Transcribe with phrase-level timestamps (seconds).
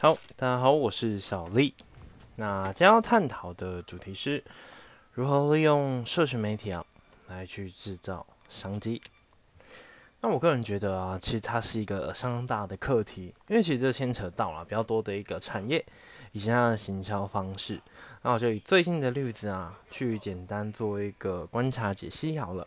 [0.00, 1.74] 好，大家好，我是小丽。
[2.36, 4.44] 那将要探讨的主题是
[5.12, 6.84] 如何利用社群媒体啊
[7.26, 9.02] 来去制造商机。
[10.20, 15.84] 那我个人觉得啊，其实它是一个相当大的课题，因为其实这牵扯到了比较多的一个产业
[16.30, 17.80] 以及它的行销方式。
[18.22, 22.64] 那我就以最近的例子啊，去简单做一个观察解析好了。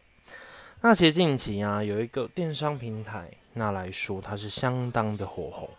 [0.81, 5.69] 那其实近期啊，有一个电商平台，那来说它是相当的火红。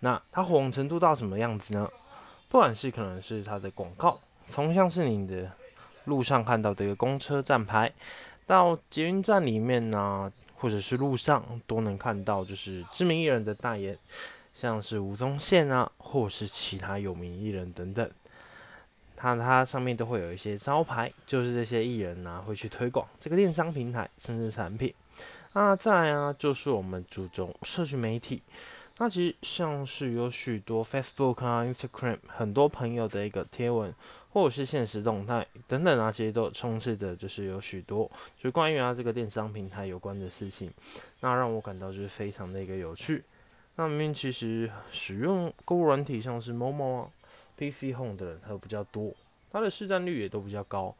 [0.00, 1.88] 那它火红程度到什么样子呢？
[2.48, 5.50] 不管是可能是它的广告，从像是你的
[6.04, 7.92] 路上看到的一个公车站牌，
[8.46, 13.98] 到捷运站里面呢，或者是路上都能看到，就是知名艺人的代言，
[14.52, 18.08] 像是吴宗宪啊，或是其他有名艺人等等，
[19.16, 24.94] 它它上面都会有一些招牌，就是这些艺人呢会去推广这个电商平台甚至产品。
[25.52, 28.42] 那再来啊，就是我们注重社群媒体。
[28.98, 33.94] 那其实像是有许多 Facebook 啊、Instagram 很多朋友的一个贴文，
[34.32, 40.70] 或者是现实动态等等啊，其实都充斥着就是有许多就关于啊这个电商平台有关的事情，
[41.20, 43.22] 那让我感到就是非常的一个有趣。
[43.74, 47.10] 那明明其实使用购物软体像是 Momo 啊、
[47.58, 49.12] PC Home 的人还有比较多，
[49.52, 50.94] 它的市占率也都比较高。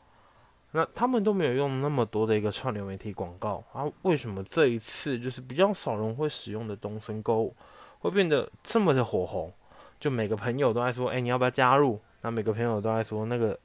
[0.72, 7.54] 那他们都没有用那么多的一个串流媒体广告啊，为什么这一次就是比较少人会使用的东森购物？
[8.00, 9.52] 会变得这么的火红，
[9.98, 12.00] 就每个朋友都在说，哎，你要不要加入？
[12.22, 13.58] 那每个朋友都在说，那个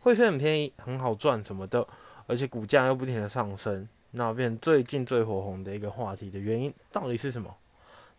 [0.00, 1.86] 会费很便宜，很好赚什么的，
[2.26, 7.54] 而且股价又不停的上升，那变最近最火红的一个话题的原因到底是什么？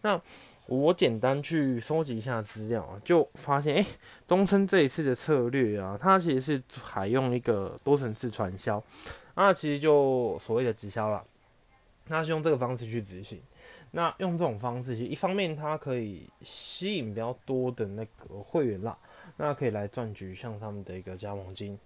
[0.02, 0.21] 那
[0.67, 3.85] 我简单去收集一下资料啊，就发现，哎，
[4.27, 8.81] 东升这一次的策略啊，它其实是采用一个多层次传销，
[9.35, 11.23] 那其实就所谓的直销了，
[12.08, 13.41] 那是用这个方式去执行。
[13.91, 18.97] 那用这种方式，其实一方面它可以吸引比较多的那个会员啦，
[19.38, 21.77] 那可以来赚取像他们的一个加盟金。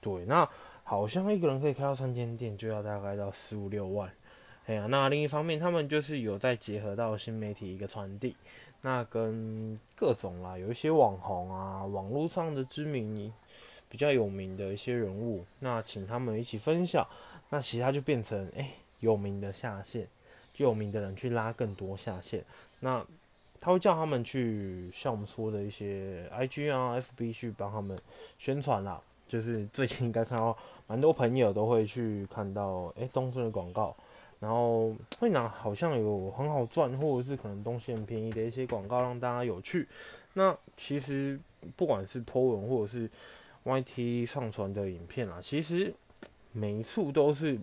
[0.00, 0.48] 对，那
[0.84, 4.10] 好像一个人可以开到三间店，就要大概到十五六万。
[4.66, 8.36] 哎呀，那另一方面，他们就是有在结合到新媒体一个传递，
[8.82, 13.32] 那跟各种啦，有一些网红啊，网络上的知名、
[13.88, 17.06] 比较有名的一些人物，那请他们一起分享，
[17.48, 20.08] 那其他就变成哎有名的下线。
[20.58, 22.44] 有名的人去拉更多下线，
[22.80, 23.04] 那
[23.60, 27.98] 他会叫他们去像我们说的一些 IG 啊、FB 去帮他们
[28.38, 29.00] 宣传啦。
[29.26, 30.56] 就是最近应该看到
[30.86, 33.94] 蛮多朋友都会去看到，哎，东森的广告，
[34.38, 39.88] 然后会拿好像有很好赚，或者是可能东西很便宜的一些广告让大家有趣。
[40.34, 41.38] 那其实
[41.74, 43.10] 不管是 po 文或者是
[43.64, 45.92] YT 上传的影片啊，其实
[46.52, 47.58] 每一处都是。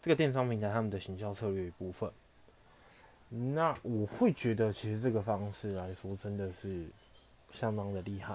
[0.00, 2.10] 这个电商平台他们的行销策略一部分，
[3.28, 6.86] 那我会觉得其实这个方式来说真的是
[7.52, 8.34] 相当的厉害，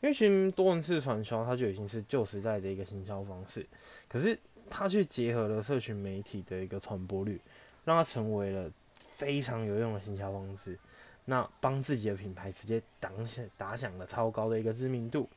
[0.00, 3.66] 因为其实多人次传销它就已经是旧时代的一个行销方式，
[4.08, 4.38] 可是
[4.70, 7.40] 它却结合了社群媒体的一个传播率，
[7.84, 10.78] 让它成为了非常有用的行销方式，
[11.24, 15.28] 那帮自己的品牌直接打响打响了超高的一个知名度，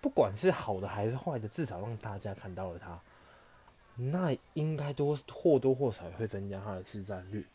[0.00, 3.00] 不管是好的还是坏的，至少让大家看到了它。
[3.96, 7.46] 那应该多或多或少会增加它的市占率。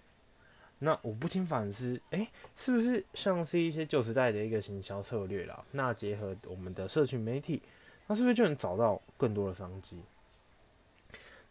[0.80, 5.64] 那我不禁反思，哎，是不是像是一些旧时代的一个行销策略啦？
[5.72, 7.62] 那结合我们的社群媒体，
[8.08, 9.98] 那是不是就能找到更多的商机？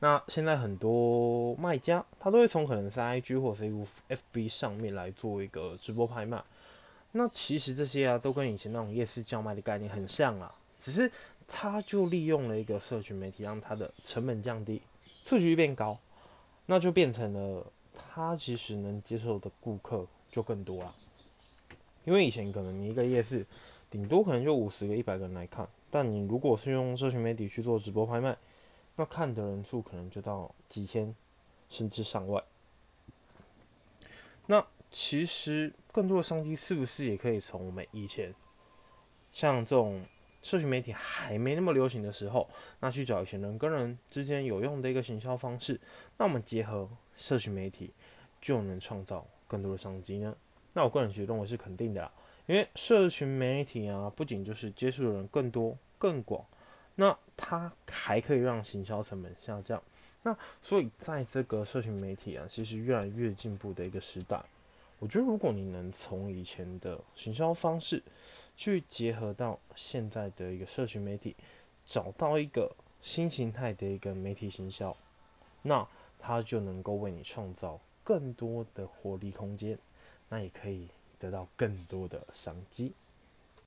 [0.01, 3.73] 那现在很多卖家，他都会从可能是 IG 或者是
[4.35, 6.45] FB 上面来做一个直播拍卖。
[7.13, 11.11] 那其实这些啊，都跟以前那种夜市叫卖的概念很像啦，只是。
[11.47, 14.81] 他就利用了一个社群媒体，让他的成本降低，
[15.23, 15.99] 触及率变高，
[16.67, 20.95] 那就变成了他其实能接受的顾客就更多了。
[22.05, 23.47] 因为以前可能你一个夜市，
[23.91, 28.37] 顶多可能就五十个、一百个人来看，但你如果是用社群媒体去做直播拍卖，
[28.97, 31.15] 那看的人数可能就到几千
[31.69, 32.43] 甚至上万。
[34.47, 38.35] 那其实更多的商机是不是也可以从我们以前
[39.33, 40.05] 像这种？
[40.45, 42.47] 社群媒体还没那么流行的时候，
[42.81, 45.81] 那去找一些人跟人之间有用的一个行销方式，
[46.19, 46.87] 那我们结合
[47.17, 47.91] 社群媒体，
[48.43, 50.37] 就能创造更多的商机呢？
[50.75, 52.13] 那我个人觉得认为是肯定的啦，
[52.45, 56.45] 因为社群媒体啊，不仅就是接触的人更多更广，
[56.97, 59.83] 那它还可以让行销成本下降。
[60.25, 64.43] 那所以在这个社群媒体啊，其实越来越进步的一个时代，
[64.99, 68.03] 我觉得如果你能从以前的行销方式，
[68.57, 71.37] 去结合到现在的一个社群媒体，
[71.85, 74.97] 找到一个新形态的一个媒体行销，
[75.63, 75.87] 那
[76.19, 79.79] 它就能够为你创造更多的活力空间，
[80.29, 80.89] 那也可以
[81.19, 82.93] 得到更多的商机。